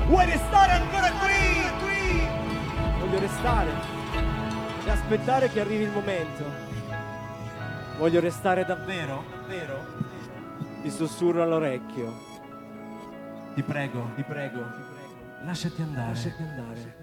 Vuoi 0.07 0.26
restare 0.26 0.73
ancora 0.73 1.11
qui? 1.11 2.28
Voglio 3.00 3.19
restare 3.19 3.94
e 4.85 4.91
aspettare 4.91 5.49
che 5.49 5.61
arrivi 5.61 5.85
il 5.85 5.91
momento. 5.91 6.45
Voglio 7.97 8.21
restare 8.21 8.64
davvero, 8.64 9.25
davvero. 9.31 9.79
Ti 10.83 10.91
sussurro 10.91 11.43
all'orecchio. 11.43 12.12
Ti 13.55 13.62
prego, 13.62 14.11
ti 14.14 14.23
prego, 14.23 14.62
lasciati 15.45 15.81
andare. 15.81 16.09
Lasciati 16.09 16.43
andare. 16.43 17.03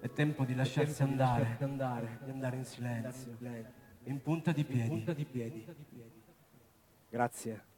È 0.00 0.10
tempo 0.10 0.44
di 0.44 0.54
lasciarsi 0.54 1.02
andare, 1.02 1.56
di 1.58 1.64
andare, 1.64 2.18
di 2.24 2.30
andare 2.30 2.56
in 2.56 2.64
silenzio, 2.64 3.36
in 4.04 4.22
punta 4.22 4.52
di 4.52 4.64
piedi. 4.64 4.88
punta 4.88 5.12
di 5.12 5.24
piedi. 5.24 5.66
Grazie. 7.10 7.69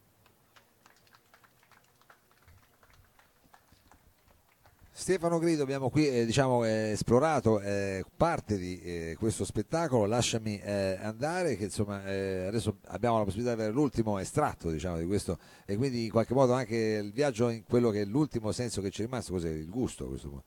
Stefano 5.03 5.41
Grido 5.41 5.65
abbiamo 5.65 5.91
qui 5.91 6.07
eh, 6.07 6.25
diciamo, 6.25 6.65
eh, 6.65 6.93
esplorato 6.93 7.59
eh, 7.59 8.05
parte 8.17 8.57
di 8.57 8.81
eh, 8.81 9.17
questo 9.19 9.45
spettacolo, 9.45 10.07
lasciami 10.07 10.61
eh, 10.61 10.97
andare, 11.03 11.57
che 11.57 11.65
insomma 11.65 12.07
eh, 12.07 12.47
adesso 12.47 12.77
abbiamo 12.87 13.19
la 13.19 13.25
possibilità 13.25 13.57
di 13.57 13.63
avere 13.63 13.75
l'ultimo 13.75 14.21
estratto 14.21 14.71
diciamo, 14.71 14.99
di 14.99 15.05
questo 15.05 15.39
e 15.67 15.75
quindi 15.75 16.05
in 16.05 16.11
qualche 16.13 16.35
modo 16.35 16.53
anche 16.53 16.77
il 17.03 17.11
viaggio 17.11 17.49
in 17.49 17.65
quello 17.65 17.91
che 17.91 18.03
è 18.03 18.05
l'ultimo 18.05 18.53
senso 18.53 18.81
che 18.81 18.91
ci 18.91 19.03
è 19.03 19.05
rimasto, 19.07 19.33
cos'è 19.33 19.49
il 19.49 19.69
gusto 19.69 20.05
a 20.05 20.09
questo 20.09 20.29
punto? 20.29 20.45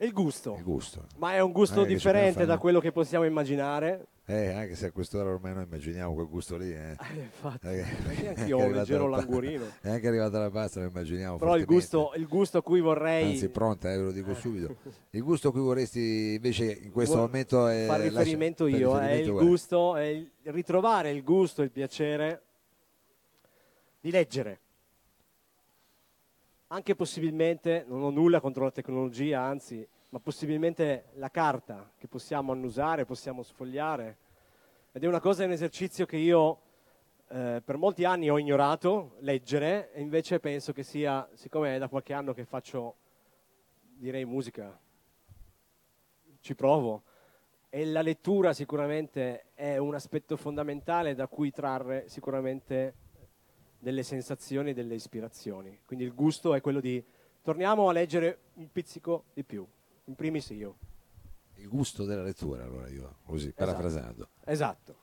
Il 0.00 0.12
gusto. 0.12 0.54
Il 0.56 0.62
gusto. 0.62 1.06
Ma 1.16 1.34
è 1.34 1.40
un 1.40 1.50
gusto 1.50 1.80
Anche 1.80 1.94
differente 1.94 2.44
da 2.46 2.56
quello 2.58 2.78
che 2.78 2.92
possiamo 2.92 3.24
immaginare. 3.24 4.06
Eh, 4.26 4.52
anche 4.52 4.76
se 4.76 4.86
a 4.86 4.92
quest'ora 4.92 5.30
ormai 5.30 5.54
noi 5.54 5.64
immaginiamo 5.64 6.14
quel 6.14 6.28
gusto 6.28 6.56
lì. 6.56 6.70
Eh. 6.72 6.94
Eh, 7.10 7.20
infatti, 7.22 7.66
Eh, 7.66 7.80
è 7.80 8.28
anche 8.28 8.44
io 8.44 8.58
ho 8.58 8.64
un 8.64 8.72
leggero 8.72 9.08
la 9.08 9.16
languorino. 9.16 9.64
È 9.82 9.88
anche 9.88 10.06
arrivata 10.06 10.38
la 10.38 10.50
pasta, 10.50 10.80
lo 10.80 10.86
immaginiamo. 10.86 11.38
Però 11.38 11.56
il 11.56 11.64
gusto, 11.64 12.12
il 12.14 12.28
gusto 12.28 12.58
a 12.58 12.62
cui 12.62 12.80
vorrei 12.80 13.30
Anzi, 13.32 13.48
pronta, 13.48 13.90
eh, 13.92 13.96
ve 13.96 14.02
lo 14.04 14.12
dico 14.12 14.34
subito. 14.34 14.76
Il 15.10 15.22
gusto 15.22 15.48
a 15.48 15.50
cui 15.50 15.62
vorresti 15.62 16.34
invece 16.34 16.70
in 16.70 16.92
questo 16.92 17.16
Vuoi 17.16 17.26
momento 17.26 17.66
è 17.66 17.86
far 17.88 17.98
lascia- 17.98 18.18
riferimento 18.20 18.64
per 18.64 18.78
io, 18.78 18.96
è 18.98 19.00
riferimento 19.00 19.26
il 19.28 19.32
qual 19.32 19.44
è? 19.44 19.48
gusto, 19.48 19.96
è 19.96 20.04
il 20.04 20.30
ritrovare 20.44 21.10
il 21.10 21.24
gusto, 21.24 21.62
il 21.62 21.70
piacere 21.70 22.42
di 24.00 24.10
leggere. 24.12 24.60
Anche 26.70 26.94
possibilmente, 26.94 27.84
non 27.88 28.02
ho 28.02 28.10
nulla 28.10 28.40
contro 28.40 28.64
la 28.64 28.70
tecnologia, 28.70 29.40
anzi, 29.40 29.86
ma 30.10 30.18
possibilmente 30.18 31.06
la 31.14 31.30
carta 31.30 31.90
che 31.96 32.08
possiamo 32.08 32.52
annusare, 32.52 33.06
possiamo 33.06 33.42
sfogliare. 33.42 34.16
Ed 34.92 35.02
è 35.02 35.06
una 35.06 35.18
cosa, 35.18 35.42
è 35.42 35.46
un 35.46 35.52
esercizio 35.52 36.04
che 36.04 36.18
io 36.18 36.60
eh, 37.28 37.62
per 37.64 37.78
molti 37.78 38.04
anni 38.04 38.28
ho 38.28 38.38
ignorato, 38.38 39.14
leggere, 39.20 39.92
e 39.94 40.02
invece 40.02 40.40
penso 40.40 40.74
che 40.74 40.82
sia, 40.82 41.26
siccome 41.32 41.76
è 41.76 41.78
da 41.78 41.88
qualche 41.88 42.12
anno 42.12 42.34
che 42.34 42.44
faccio, 42.44 42.96
direi, 43.80 44.26
musica, 44.26 44.78
ci 46.40 46.54
provo, 46.54 47.02
e 47.70 47.86
la 47.86 48.02
lettura 48.02 48.52
sicuramente 48.52 49.46
è 49.54 49.78
un 49.78 49.94
aspetto 49.94 50.36
fondamentale 50.36 51.14
da 51.14 51.28
cui 51.28 51.50
trarre 51.50 52.10
sicuramente 52.10 52.94
delle 53.78 54.02
sensazioni 54.02 54.70
e 54.70 54.74
delle 54.74 54.94
ispirazioni. 54.94 55.80
Quindi 55.84 56.04
il 56.04 56.14
gusto 56.14 56.54
è 56.54 56.60
quello 56.60 56.80
di 56.80 57.04
torniamo 57.42 57.88
a 57.88 57.92
leggere 57.92 58.38
un 58.54 58.70
pizzico 58.70 59.24
di 59.32 59.44
più, 59.44 59.66
in 60.04 60.14
primis 60.14 60.48
io. 60.50 60.76
Il 61.54 61.68
gusto 61.68 62.04
della 62.04 62.22
lettura, 62.22 62.64
allora 62.64 62.88
io, 62.88 63.18
così, 63.24 63.48
Esatto. 63.48 63.64
parafrasando. 63.64 64.28
Esatto. 64.44 64.96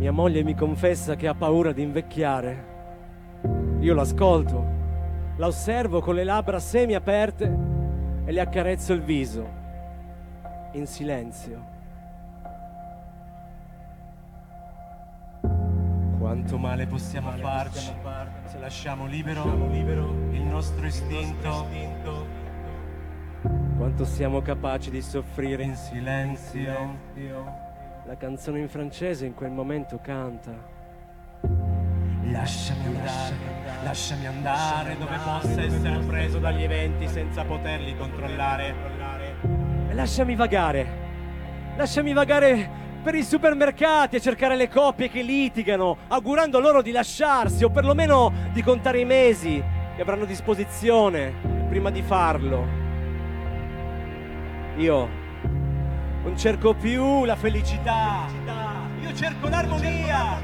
Mia 0.00 0.12
moglie 0.12 0.42
mi 0.42 0.54
confessa 0.54 1.14
che 1.14 1.28
ha 1.28 1.34
paura 1.34 1.72
di 1.72 1.82
invecchiare. 1.82 2.64
Io 3.80 3.92
l'ascolto, 3.92 4.64
la 5.36 5.46
osservo 5.46 6.00
con 6.00 6.14
le 6.14 6.24
labbra 6.24 6.58
semi 6.58 6.94
aperte 6.94 7.54
e 8.24 8.32
le 8.32 8.40
accarezzo 8.40 8.94
il 8.94 9.02
viso, 9.02 9.46
in 10.72 10.86
silenzio. 10.86 11.68
Quanto 16.18 16.56
male 16.56 16.86
possiamo 16.86 17.32
farci 17.32 17.92
se 18.44 18.58
lasciamo 18.58 19.04
libero, 19.04 19.44
il 20.30 20.44
nostro 20.44 20.86
istinto? 20.86 21.66
Quanto 23.76 24.06
siamo 24.06 24.40
capaci 24.40 24.90
di 24.90 25.02
soffrire 25.02 25.62
in 25.62 25.76
silenzio? 25.76 27.68
La 28.06 28.16
canzone 28.16 28.60
in 28.60 28.68
francese 28.68 29.26
in 29.26 29.34
quel 29.34 29.50
momento 29.50 30.00
canta. 30.02 30.52
Lasciami 32.24 32.86
andare, 32.86 33.34
lasciami 33.84 34.26
andare 34.26 34.96
dove 34.98 35.16
possa 35.22 35.60
essere 35.60 35.98
preso 36.06 36.38
dagli 36.38 36.62
eventi 36.62 37.06
senza 37.08 37.44
poterli 37.44 37.94
controllare. 37.96 38.74
Lasciami 39.92 40.34
vagare, 40.34 40.86
lasciami 41.76 42.12
vagare 42.14 42.70
per 43.02 43.14
i 43.14 43.22
supermercati 43.22 44.16
a 44.16 44.20
cercare 44.20 44.56
le 44.56 44.68
coppie 44.68 45.10
che 45.10 45.22
litigano, 45.22 45.98
augurando 46.08 46.58
loro 46.58 46.80
di 46.82 46.92
lasciarsi 46.92 47.64
o 47.64 47.70
perlomeno 47.70 48.32
di 48.52 48.62
contare 48.62 49.00
i 49.00 49.04
mesi 49.04 49.62
che 49.94 50.00
avranno 50.00 50.24
a 50.24 50.26
disposizione 50.26 51.34
prima 51.68 51.90
di 51.90 52.02
farlo. 52.02 52.66
Io 54.78 55.19
non 56.22 56.36
cerco 56.36 56.74
più 56.74 57.24
la 57.24 57.36
felicità, 57.36 58.26
io 59.00 59.14
cerco 59.14 59.48
l'armonia. 59.48 60.38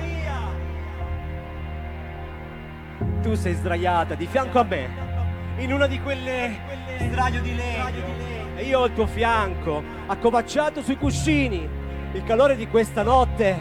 Tu 3.23 3.35
sei 3.35 3.55
sdraiata 3.55 4.15
di 4.15 4.27
fianco 4.27 4.61
a 4.61 4.65
me 4.65 4.89
in 5.59 5.73
una 5.73 5.87
di 5.87 6.01
quelle 6.01 6.57
sdraio 6.99 7.43
di 7.43 7.55
legno 7.55 8.05
e 8.57 8.65
io 8.65 8.83
al 8.83 8.93
tuo 8.95 9.07
fianco, 9.07 9.83
accovacciato 10.07 10.83
sui 10.83 10.97
cuscini. 10.97 11.69
Il 12.13 12.25
calore 12.25 12.57
di 12.57 12.69
questa 12.69 13.03
notte 13.03 13.59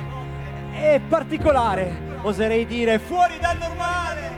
è 0.71 1.01
particolare, 1.05 2.17
oserei 2.21 2.65
dire 2.65 2.99
fuori 2.99 3.37
dal 3.39 3.57
normale, 3.57 4.37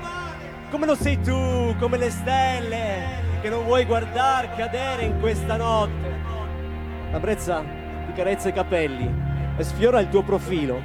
come 0.71 0.85
lo 0.85 0.95
sei 0.95 1.21
tu, 1.21 1.75
come 1.77 1.97
le 1.97 2.09
stelle 2.09 3.25
che 3.41 3.49
non 3.49 3.65
vuoi 3.65 3.85
guardare 3.85 4.49
cadere 4.55 5.03
in 5.03 5.19
questa 5.19 5.57
notte. 5.57 6.16
La 7.11 7.19
brezza 7.19 7.63
ti 8.05 8.13
carezza 8.13 8.49
i 8.49 8.53
capelli 8.53 9.09
e 9.57 9.63
sfiora 9.63 9.99
il 9.99 10.09
tuo 10.09 10.23
profilo. 10.23 10.77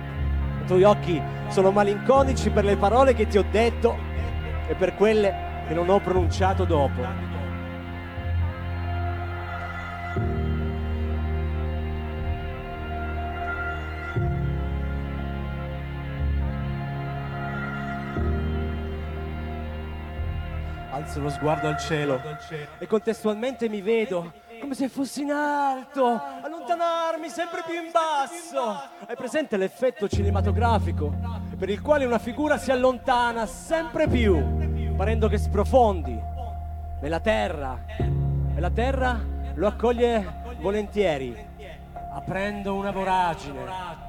I 0.63 0.65
tuoi 0.67 0.83
occhi 0.85 1.21
sono 1.49 1.71
malinconici 1.71 2.51
per 2.51 2.65
le 2.65 2.77
parole 2.77 3.15
che 3.15 3.27
ti 3.27 3.39
ho 3.39 3.45
detto 3.51 3.97
e 4.69 4.75
per 4.75 4.95
quelle 4.95 5.51
che 5.67 5.75
non 5.75 5.89
ho 5.89 6.01
pronunciato 6.01 6.65
dopo. 6.65 7.31
Alzo 20.91 21.21
lo 21.21 21.31
sguardo 21.31 21.67
al 21.67 21.79
cielo 21.79 22.21
e 22.79 22.87
contestualmente 22.87 23.69
mi 23.69 23.81
vedo 23.81 24.33
come 24.63 24.75
se 24.77 24.89
fossi 24.89 25.23
in 25.23 25.33
alto, 25.33 26.21
allontanarmi 26.41 27.29
sempre 27.29 27.65
più 27.67 27.75
in 27.75 27.91
basso. 27.91 28.61
Hai 29.07 29.17
presente 29.17 29.57
l'effetto 29.57 30.07
cinematografico 30.09 31.13
per 31.59 31.69
il 31.69 31.83
quale 31.83 32.05
una 32.05 32.21
figura 32.21 32.57
si 32.59 32.71
allontana 32.71 33.45
sempre 33.45 34.07
più, 34.07 34.95
parendo 34.95 35.27
che 35.27 35.39
sprofondi 35.39 36.17
nella 37.01 37.19
terra 37.19 37.77
e 37.99 38.61
la 38.61 38.71
terra 38.71 39.21
lo 39.55 39.67
accoglie 39.67 40.57
volentieri, 40.61 41.37
aprendo 42.15 42.75
una 42.77 42.93
voragine. 42.93 44.02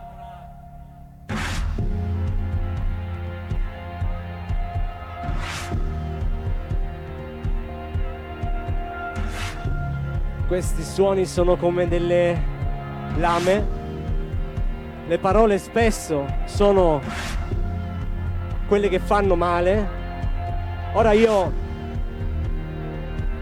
Questi 10.53 10.83
suoni 10.83 11.25
sono 11.25 11.55
come 11.55 11.87
delle 11.87 12.39
lame. 13.17 13.65
Le 15.07 15.17
parole 15.17 15.57
spesso 15.57 16.27
sono 16.45 17.01
quelle 18.67 18.87
che 18.87 18.99
fanno 18.99 19.35
male. 19.35 19.89
Ora 20.93 21.11
io 21.13 21.51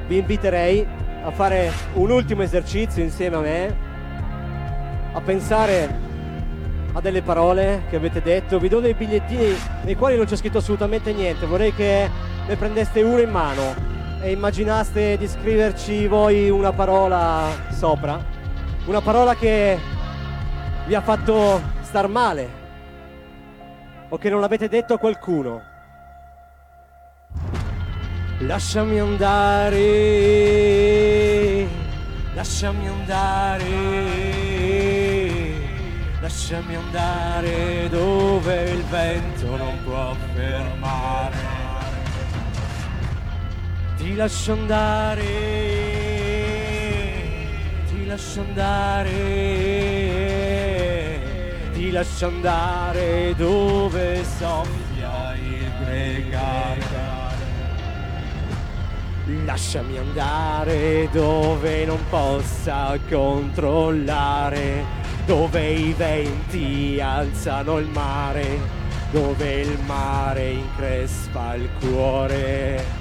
vi 0.08 0.20
inviterei 0.20 0.88
a 1.26 1.32
fare 1.32 1.70
un 1.96 2.10
ultimo 2.12 2.44
esercizio 2.44 3.04
insieme 3.04 3.36
a 3.36 3.42
me, 3.42 3.78
a 5.12 5.20
pensare 5.20 6.00
a 6.94 7.02
delle 7.02 7.24
parole 7.24 7.84
che 7.90 7.98
avete 7.98 8.22
detto. 8.22 8.58
Vi 8.58 8.70
do 8.70 8.80
dei 8.80 8.94
bigliettini 8.94 9.54
nei 9.84 9.96
quali 9.96 10.16
non 10.16 10.28
c'è 10.28 10.38
scritto 10.38 10.60
assolutamente 10.60 11.12
niente. 11.12 11.46
Vorrei 11.46 11.76
che 11.76 12.10
ne 12.48 12.56
prendeste 12.56 13.02
uno 13.02 13.20
in 13.20 13.32
mano 13.32 13.91
e 14.22 14.32
immaginaste 14.32 15.18
di 15.18 15.28
scriverci 15.28 16.06
voi 16.06 16.48
una 16.50 16.72
parola 16.72 17.48
sopra, 17.72 18.24
una 18.86 19.02
parola 19.02 19.34
che 19.36 19.80
vi 20.86 20.94
ha 20.94 21.02
fatto 21.02 21.60
star 21.82 22.08
male? 22.08 22.60
O 24.10 24.18
che 24.18 24.30
non 24.30 24.44
avete 24.44 24.68
detto 24.68 24.94
a 24.94 25.00
qualcuno. 25.00 25.64
Lasciami 28.40 29.00
andare, 29.00 29.78
lasciami 32.34 32.88
andare, 32.88 33.70
lasciami 36.20 36.76
andare 36.76 37.90
dove 37.90 38.70
il 38.70 38.84
vento 38.84 39.56
non 39.58 39.84
può 39.84 40.14
fermare 40.34 41.61
ti 44.02 44.16
lascio 44.16 44.54
andare, 44.54 45.24
ti 47.88 48.06
lascio 48.08 48.42
andare, 48.42 49.10
ti 51.74 51.92
lascio 51.92 52.26
andare 52.26 53.36
dove 53.38 54.24
soffia 54.24 55.36
il 55.36 55.72
gregare. 55.84 56.80
Lasciami 59.46 59.98
andare 59.98 61.08
dove 61.12 61.86
non 61.86 62.04
possa 62.10 62.98
controllare, 63.10 64.84
dove 65.26 65.70
i 65.70 65.94
venti 65.94 67.00
alzano 67.00 67.78
il 67.78 67.88
mare, 67.88 68.60
dove 69.12 69.62
il 69.62 69.78
mare 69.86 70.50
increspa 70.50 71.56
il 71.56 71.70
cuore. 71.80 73.01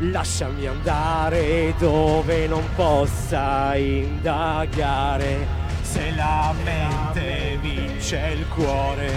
Lasciami 0.00 0.64
andare 0.64 1.74
dove 1.76 2.46
non 2.46 2.62
possa 2.76 3.74
indagare. 3.74 5.44
Se 5.82 6.12
la 6.14 6.54
mente 6.62 7.58
vince 7.60 8.36
il 8.38 8.46
cuore, 8.46 9.10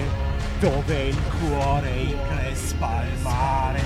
dove 0.60 1.04
il 1.04 1.22
cuore 1.40 1.90
increspa 1.92 3.04
il 3.04 3.22
mare. 3.22 3.82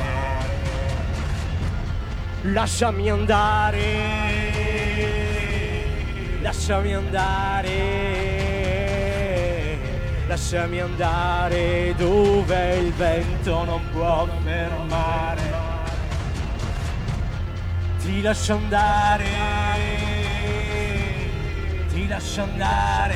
Lasciami 2.43 3.09
andare, 3.09 3.81
lasciami 6.41 6.93
andare, 6.93 7.71
lasciami 10.27 10.79
andare 10.79 11.93
dove 11.97 12.75
il 12.75 12.93
vento 12.93 13.63
non 13.65 13.81
può 13.91 14.25
fermare 14.43 15.44
ti 18.05 18.21
lascio 18.21 18.53
andare, 18.53 19.25
ti 21.89 22.07
lascio 22.07 22.43
andare, 22.43 23.15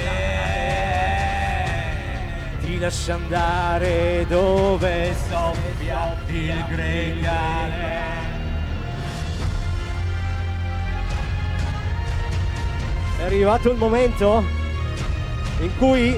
ti 2.62 2.80
lascio 2.80 3.14
andare 3.14 4.26
dove 4.28 5.16
soffia 5.30 6.18
il 6.26 6.66
gregale. 6.70 8.08
È 13.18 13.24
arrivato 13.24 13.70
il 13.70 13.78
momento 13.78 14.44
in 15.60 15.78
cui 15.78 16.18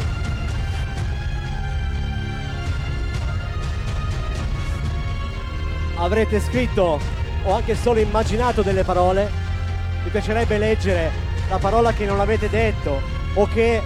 avrete 5.97 6.39
scritto 6.39 7.19
ho 7.43 7.55
anche 7.55 7.75
solo 7.75 7.99
immaginato 7.99 8.61
delle 8.61 8.83
parole, 8.83 9.29
mi 10.03 10.09
piacerebbe 10.09 10.57
leggere 10.57 11.11
la 11.49 11.57
parola 11.57 11.91
che 11.93 12.05
non 12.05 12.19
avete 12.19 12.49
detto 12.49 13.01
o 13.33 13.47
che 13.47 13.81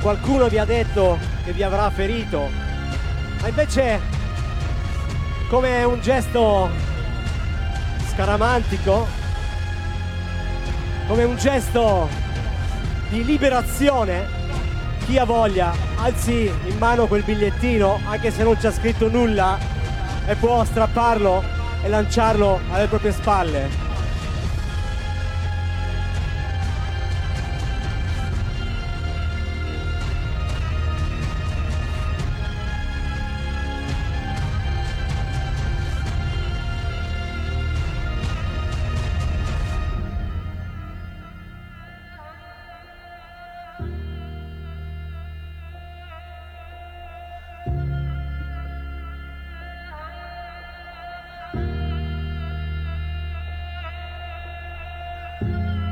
qualcuno 0.00 0.48
vi 0.48 0.58
ha 0.58 0.64
detto 0.64 1.18
che 1.44 1.52
vi 1.52 1.62
avrà 1.62 1.90
ferito, 1.90 2.48
ma 3.40 3.48
invece 3.48 4.00
come 5.48 5.82
un 5.84 6.00
gesto 6.00 6.68
scaramantico, 8.10 9.06
come 11.06 11.24
un 11.24 11.36
gesto 11.36 12.08
di 13.08 13.24
liberazione, 13.24 14.36
chi 15.06 15.16
ha 15.16 15.24
voglia 15.24 15.72
alzi 15.96 16.52
in 16.66 16.76
mano 16.78 17.06
quel 17.06 17.22
bigliettino, 17.22 18.00
anche 18.04 18.30
se 18.30 18.42
non 18.42 18.56
c'è 18.56 18.70
scritto 18.70 19.08
nulla, 19.08 19.58
e 20.26 20.34
può 20.34 20.62
strapparlo 20.64 21.42
e 21.82 21.88
lanciarlo 21.88 22.60
alle 22.70 22.86
proprie 22.86 23.12
spalle. 23.12 23.87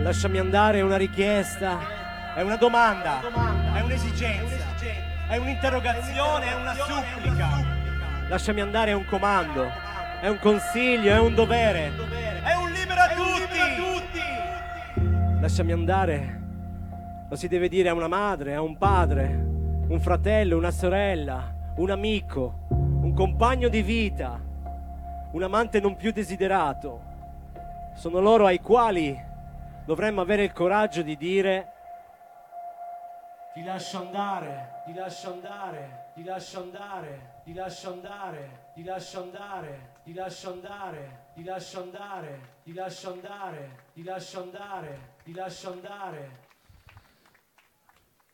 Lasciami 0.07 0.39
andare 0.39 0.79
è 0.79 0.83
una 0.83 0.97
richiesta, 0.97 1.81
è 2.37 2.41
una 2.41 2.55
domanda, 2.55 3.23
è 3.75 3.81
un'esigenza, 3.81 4.65
è 5.27 5.37
un'interrogazione, 5.37 6.47
è 6.47 6.55
una 6.55 6.75
supplica. 6.75 7.49
Lasciami 8.29 8.61
andare 8.61 8.93
è 8.93 8.95
un 8.95 9.05
comando, 9.05 9.69
è 10.21 10.29
un 10.29 10.39
consiglio, 10.39 11.13
è 11.13 11.19
un 11.19 11.35
dovere. 11.35 11.91
È 12.41 12.55
un 12.55 12.71
libero 12.71 13.01
a 13.01 13.09
tutti! 13.09 14.21
Lasciami 15.41 15.73
andare. 15.73 16.41
Lo 17.29 17.35
si 17.35 17.49
deve 17.49 17.69
dire 17.69 17.89
a 17.89 17.95
una 17.95 18.07
madre, 18.07 18.55
a 18.55 18.63
un 18.63 18.79
padre, 18.79 19.27
un 19.89 19.99
fratello, 19.99 20.57
una 20.57 20.71
sorella, 20.71 21.53
un 21.79 21.91
amico, 21.91 22.69
un 22.71 23.13
compagno 23.13 23.67
di 23.67 23.83
vita, 23.83 24.41
un 25.33 25.43
amante 25.43 25.81
non 25.81 25.97
più 25.97 26.13
desiderato. 26.13 27.03
Sono 27.97 28.21
loro 28.21 28.47
ai 28.47 28.61
quali 28.61 29.26
dovremmo 29.87 30.21
avere 30.21 30.43
il 30.43 30.53
coraggio 30.53 31.03
di 31.03 31.17
dire 31.17 31.73
ti 33.55 33.63
lascio 33.63 33.99
andare, 33.99 34.83
ti 34.85 34.93
lascio 34.93 35.33
andare, 35.33 36.11
ti 36.15 36.23
lascio 36.23 36.61
andare, 36.61 37.41
ti 37.45 37.55
lascio 37.55 37.91
andare, 37.91 38.61
ti 38.75 38.85
lascio 38.85 39.23
andare, 39.23 39.93
ti 40.05 40.13
lascio 40.13 40.53
andare, 40.53 41.29
ti 41.35 41.43
lascio 41.43 41.83
andare, 41.83 42.41
ti 42.65 42.73
lascio 42.75 43.13
andare, 43.13 43.71
ti 43.95 44.03
lascio 44.03 44.43
andare, 44.43 44.99
ti 45.25 45.33
lascio 45.33 45.73
andare. 45.73 46.31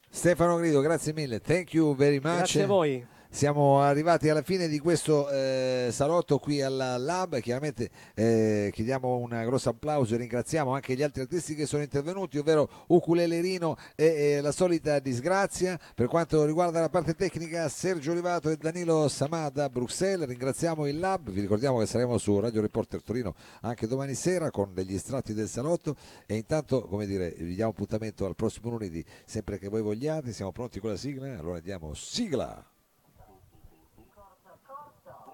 Stefano 0.08 0.56
Grido, 0.56 0.80
grazie 0.80 1.12
mille, 1.12 1.40
thank 1.40 1.72
you 1.72 1.94
very 1.94 2.16
much. 2.16 2.38
Grazie 2.38 2.62
a 2.64 2.66
voi. 2.66 3.11
Siamo 3.34 3.80
arrivati 3.80 4.28
alla 4.28 4.42
fine 4.42 4.68
di 4.68 4.78
questo 4.78 5.28
eh, 5.30 5.88
salotto 5.90 6.38
qui 6.38 6.60
alla 6.60 6.98
Lab, 6.98 7.40
chiaramente 7.40 7.88
eh, 8.14 8.68
chiediamo 8.70 9.16
un 9.16 9.30
grosso 9.46 9.70
applauso 9.70 10.14
e 10.14 10.18
ringraziamo 10.18 10.74
anche 10.74 10.94
gli 10.94 11.02
altri 11.02 11.22
artisti 11.22 11.54
che 11.54 11.64
sono 11.64 11.82
intervenuti, 11.82 12.36
ovvero 12.36 12.68
Ukulele 12.88 13.40
Rino 13.40 13.76
e, 13.96 14.04
e 14.04 14.40
la 14.42 14.52
solita 14.52 14.98
disgrazia. 14.98 15.80
Per 15.94 16.08
quanto 16.08 16.44
riguarda 16.44 16.80
la 16.80 16.90
parte 16.90 17.14
tecnica 17.14 17.68
Sergio 17.70 18.12
Olivato 18.12 18.50
e 18.50 18.58
Danilo 18.58 19.08
Samà 19.08 19.48
da 19.48 19.70
Bruxelles, 19.70 20.28
ringraziamo 20.28 20.86
il 20.86 20.98
Lab, 20.98 21.30
vi 21.30 21.40
ricordiamo 21.40 21.78
che 21.78 21.86
saremo 21.86 22.18
su 22.18 22.38
Radio 22.38 22.60
Reporter 22.60 23.02
Torino 23.02 23.34
anche 23.62 23.86
domani 23.86 24.14
sera 24.14 24.50
con 24.50 24.74
degli 24.74 24.94
estratti 24.94 25.32
del 25.32 25.48
salotto. 25.48 25.96
E 26.26 26.36
intanto 26.36 26.82
come 26.82 27.06
dire 27.06 27.34
vi 27.38 27.54
diamo 27.54 27.70
appuntamento 27.70 28.26
al 28.26 28.36
prossimo 28.36 28.68
lunedì, 28.68 29.02
sempre 29.24 29.58
che 29.58 29.68
voi 29.68 29.80
vogliate, 29.80 30.32
siamo 30.32 30.52
pronti 30.52 30.80
con 30.80 30.90
la 30.90 30.96
sigla, 30.96 31.38
allora 31.38 31.60
diamo 31.60 31.94
sigla! 31.94 32.71